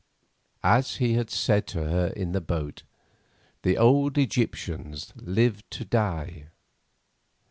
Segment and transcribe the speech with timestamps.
[0.63, 2.81] As he had said to her in the boat,
[3.61, 6.47] the old Egyptians lived to die.